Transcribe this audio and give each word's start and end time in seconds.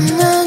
No. 0.00 0.39